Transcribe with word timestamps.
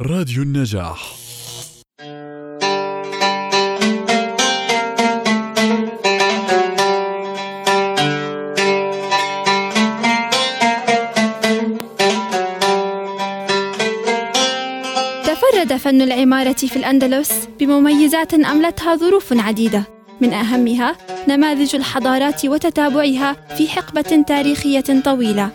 راديو 0.00 0.42
النجاح. 0.42 1.14
تفرد 15.24 15.76
فن 15.76 16.02
العمارة 16.02 16.52
في 16.52 16.76
الأندلس 16.76 17.48
بمميزات 17.60 18.34
أملتها 18.34 18.96
ظروف 18.96 19.32
عديدة. 19.32 19.84
من 20.20 20.32
أهمها 20.32 20.96
نماذج 21.28 21.76
الحضارات 21.76 22.46
وتتابعها 22.46 23.32
في 23.56 23.68
حقبة 23.68 24.24
تاريخية 24.28 25.02
طويلة. 25.04 25.50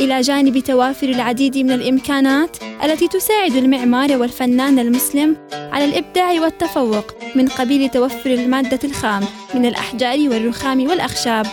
إلى 0.00 0.20
جانب 0.20 0.58
توافر 0.58 1.08
العديد 1.08 1.58
من 1.58 1.72
الإمكانات 1.72 2.56
التي 2.84 3.08
تساعد 3.08 3.56
المعمار 3.56 4.16
والفنان 4.16 4.78
المسلم 4.78 5.36
على 5.52 5.84
الإبداع 5.84 6.32
والتفوق 6.32 7.04
من 7.34 7.48
قبيل 7.48 7.88
توفر 7.88 8.30
المادة 8.30 8.78
الخام 8.84 9.24
من 9.54 9.66
الأحجار 9.66 10.18
والرخام 10.18 10.86
والأخشاب. 10.88 11.46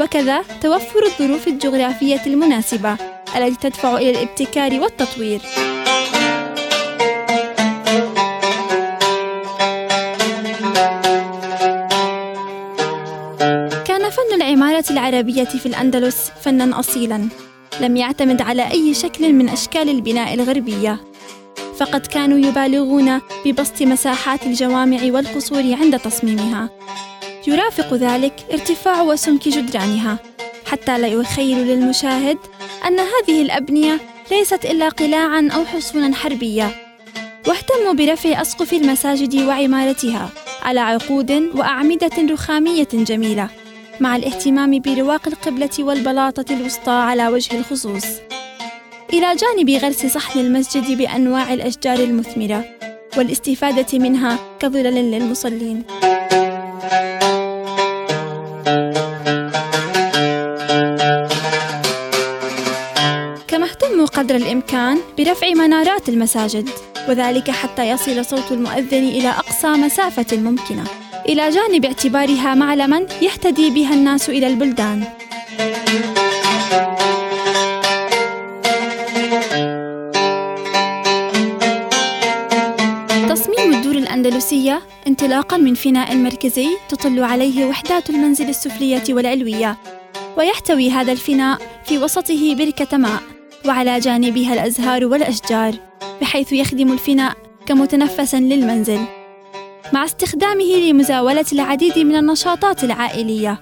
وكذا 0.00 0.42
توفر 0.62 1.06
الظروف 1.06 1.48
الجغرافية 1.48 2.20
المناسبة 2.26 2.96
التي 3.36 3.70
تدفع 3.70 3.96
إلى 3.96 4.10
الابتكار 4.10 4.80
والتطوير. 4.80 5.40
كان 13.84 14.10
فن 14.10 14.34
العمارة 14.34 14.84
العربية 14.90 15.44
في 15.44 15.66
الأندلس 15.66 16.30
فنًا 16.42 16.80
أصيلًا، 16.80 17.28
لم 17.80 17.96
يعتمد 17.96 18.42
على 18.42 18.70
أي 18.70 18.94
شكل 18.94 19.32
من 19.32 19.48
أشكال 19.48 19.88
البناء 19.88 20.34
الغربية، 20.34 21.00
فقد 21.76 22.06
كانوا 22.06 22.38
يبالغون 22.38 23.20
ببسط 23.44 23.82
مساحات 23.82 24.46
الجوامع 24.46 24.98
والقصور 25.04 25.74
عند 25.80 25.98
تصميمها، 25.98 26.70
يرافق 27.46 27.94
ذلك 27.94 28.32
ارتفاع 28.52 29.02
وسمك 29.02 29.48
جدرانها، 29.48 30.18
حتى 30.66 30.98
لا 30.98 31.08
يخيل 31.08 31.58
للمشاهد 31.58 32.38
أن 32.86 32.98
هذه 32.98 33.42
الأبنية 33.42 34.00
ليست 34.30 34.64
إلا 34.64 34.88
قلاعًا 34.88 35.48
أو 35.54 35.64
حصونا 35.64 36.14
حربية، 36.14 36.70
واهتموا 37.46 37.92
برفع 37.92 38.42
أسقف 38.42 38.72
المساجد 38.72 39.34
وعمارتها 39.36 40.30
على 40.62 40.80
عقود 40.80 41.30
وأعمدة 41.54 42.10
رخامية 42.30 42.88
جميلة. 42.92 43.48
مع 44.00 44.16
الاهتمام 44.16 44.80
برواق 44.80 45.28
القبلة 45.28 45.70
والبلاطة 45.78 46.54
الوسطى 46.54 46.90
على 46.90 47.28
وجه 47.28 47.58
الخصوص. 47.58 48.04
إلى 49.12 49.36
جانب 49.36 49.70
غرس 49.70 50.06
صحن 50.06 50.38
المسجد 50.38 50.98
بأنواع 50.98 51.52
الأشجار 51.52 51.98
المثمرة 51.98 52.64
والاستفادة 53.16 53.98
منها 53.98 54.38
كظلل 54.60 55.10
للمصلين. 55.10 55.84
كما 63.48 63.66
اهتموا 63.66 64.06
قدر 64.06 64.36
الإمكان 64.36 64.98
برفع 65.18 65.48
منارات 65.48 66.08
المساجد 66.08 66.68
وذلك 67.08 67.50
حتى 67.50 67.88
يصل 67.88 68.24
صوت 68.24 68.52
المؤذن 68.52 69.08
إلى 69.08 69.28
أقصى 69.28 69.68
مسافة 69.68 70.36
ممكنة. 70.36 70.84
إلى 71.28 71.50
جانب 71.50 71.84
اعتبارها 71.84 72.54
معلمًا 72.54 73.06
يهتدي 73.22 73.70
بها 73.70 73.94
الناس 73.94 74.30
إلى 74.30 74.46
البلدان. 74.46 75.04
تصميم 83.28 83.74
الدور 83.74 83.94
الأندلسية 83.94 84.82
انطلاقًا 85.06 85.56
من 85.56 85.74
فناء 85.74 86.16
مركزي 86.16 86.68
تطل 86.88 87.22
عليه 87.22 87.64
وحدات 87.64 88.10
المنزل 88.10 88.48
السفلية 88.48 89.04
والعلوية، 89.10 89.76
ويحتوي 90.36 90.90
هذا 90.90 91.12
الفناء 91.12 91.58
في 91.84 91.98
وسطه 91.98 92.54
بركة 92.54 92.96
ماء، 92.96 93.22
وعلى 93.66 94.00
جانبها 94.00 94.54
الأزهار 94.54 95.04
والأشجار، 95.04 95.74
بحيث 96.20 96.52
يخدم 96.52 96.92
الفناء 96.92 97.36
كمتنفس 97.66 98.34
للمنزل. 98.34 99.17
مع 99.92 100.04
استخدامه 100.04 100.76
لمزاولة 100.76 101.44
العديد 101.52 101.98
من 101.98 102.16
النشاطات 102.16 102.84
العائلية. 102.84 103.60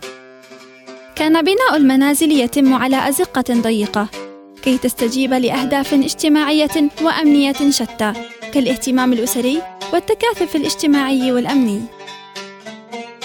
كان 1.16 1.42
بناء 1.42 1.76
المنازل 1.76 2.32
يتم 2.32 2.75
على 2.75 3.09
أزقة 3.09 3.44
ضيقة 3.50 4.09
كي 4.62 4.78
تستجيب 4.78 5.32
لأهداف 5.32 5.94
اجتماعية 5.94 6.91
وأمنية 7.03 7.70
شتى 7.70 8.12
كالاهتمام 8.53 9.12
الأسري 9.12 9.62
والتكاثف 9.92 10.56
الاجتماعي 10.56 11.32
والأمني. 11.32 11.82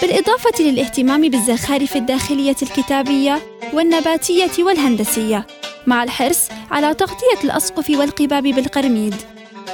بالإضافة 0.01 0.63
للاهتمام 0.63 1.29
بالزخارف 1.29 1.95
الداخلية 1.95 2.56
الكتابية 2.62 3.39
والنباتية 3.73 4.63
والهندسية، 4.63 5.47
مع 5.88 6.03
الحرص 6.03 6.47
على 6.72 6.94
تغطية 6.94 7.44
الأسقف 7.44 7.89
والقباب 7.89 8.44
بالقرميد. 8.44 9.16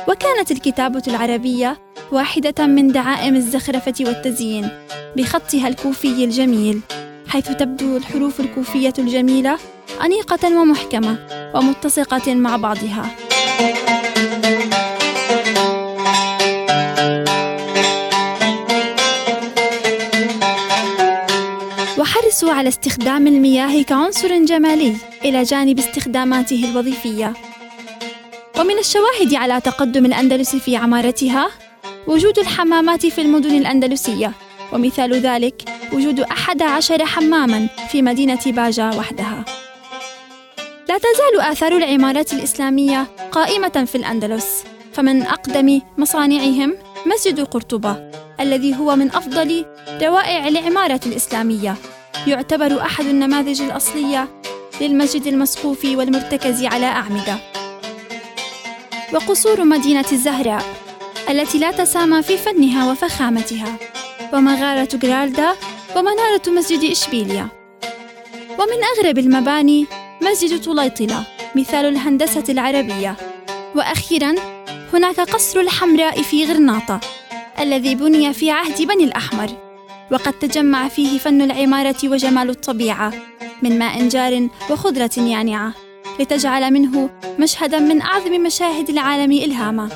وكانت 0.07 0.51
الكتابة 0.51 1.03
العربية 1.07 1.86
واحدة 2.11 2.65
من 2.65 2.87
دعائم 2.87 3.35
الزخرفة 3.35 3.93
والتزيين 3.99 4.69
بخطها 5.15 5.67
الكوفي 5.67 6.23
الجميل 6.23 6.81
حيث 7.27 7.51
تبدو 7.51 7.97
الحروف 7.97 8.39
الكوفية 8.39 8.93
الجميلة 8.99 9.57
أنيقة 10.05 10.61
ومحكمة 10.61 11.17
ومتسقة 11.55 12.33
مع 12.35 12.57
بعضها. 12.57 13.05
وحرصوا 21.97 22.51
على 22.51 22.69
استخدام 22.69 23.27
المياه 23.27 23.83
كعنصر 23.83 24.45
جمالي 24.45 24.95
إلى 25.25 25.43
جانب 25.43 25.79
استخداماته 25.79 26.69
الوظيفية. 26.71 27.33
ومن 28.59 28.79
الشواهد 28.79 29.33
على 29.33 29.61
تقدم 29.61 30.05
الأندلس 30.05 30.55
في 30.55 30.75
عمارتها 30.75 31.49
وجود 32.07 32.39
الحمامات 32.39 33.05
في 33.05 33.21
المدن 33.21 33.57
الأندلسية. 33.57 34.31
ومثال 34.73 35.13
ذلك 35.13 35.69
وجود 35.93 36.19
أحد 36.19 36.61
عشر 36.61 37.05
حماماً 37.05 37.67
في 37.91 38.01
مدينة 38.01 38.39
باجة 38.45 38.89
وحدها. 38.89 39.45
لا 40.89 40.97
تزال 40.97 41.41
آثار 41.41 41.77
العمارات 41.77 42.33
الإسلامية 42.33 43.07
قائمة 43.31 43.85
في 43.91 43.95
الأندلس. 43.95 44.63
فمن 44.93 45.21
أقدم 45.21 45.81
مصانعهم 45.97 46.73
مسجد 47.05 47.41
قرطبة 47.41 48.11
الذي 48.39 48.75
هو 48.75 48.95
من 48.95 49.07
أفضل 49.07 49.65
روائع 50.01 50.47
العمارة 50.47 51.01
الإسلامية. 51.05 51.75
يعتبر 52.27 52.81
أحد 52.81 53.05
النماذج 53.05 53.61
الأصلية 53.61 54.27
للمسجد 54.81 55.27
المسقوف 55.27 55.85
والمرتكز 55.85 56.65
على 56.65 56.85
أعمدة. 56.85 57.37
وقصور 59.13 59.63
مدينة 59.63 60.05
الزهراء. 60.11 60.86
التي 61.29 61.57
لا 61.57 61.71
تسامى 61.71 62.21
في 62.23 62.37
فنها 62.37 62.91
وفخامتها. 62.91 63.77
ومغارة 64.33 64.89
جرالدا 64.93 65.53
ومنارة 65.95 66.41
مسجد 66.47 66.91
إشبيليا. 66.91 67.47
ومن 68.59 68.83
أغرب 68.97 69.17
المباني 69.17 69.85
مسجد 70.21 70.61
طليطلة 70.61 71.23
مثال 71.55 71.85
الهندسة 71.85 72.43
العربية. 72.49 73.15
وأخيرا 73.75 74.35
هناك 74.93 75.19
قصر 75.19 75.59
الحمراء 75.59 76.21
في 76.21 76.45
غرناطة 76.45 76.99
الذي 77.59 77.95
بني 77.95 78.33
في 78.33 78.51
عهد 78.51 78.81
بني 78.81 79.03
الأحمر. 79.03 79.49
وقد 80.11 80.33
تجمع 80.33 80.87
فيه 80.87 81.19
فن 81.19 81.41
العمارة 81.41 81.95
وجمال 82.03 82.49
الطبيعة 82.49 83.13
من 83.61 83.79
ماء 83.79 84.07
جار 84.07 84.47
وخضرة 84.69 85.11
يانعة 85.17 85.73
لتجعل 86.19 86.73
منه 86.73 87.09
مشهدا 87.39 87.79
من 87.79 88.01
أعظم 88.01 88.31
مشاهد 88.31 88.89
العالم 88.89 89.31
إلهاما. 89.31 89.89